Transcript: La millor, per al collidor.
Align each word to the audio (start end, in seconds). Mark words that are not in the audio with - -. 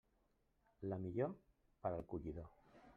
La 0.93 0.97
millor, 1.05 1.37
per 1.85 1.95
al 1.95 2.05
collidor. 2.15 2.53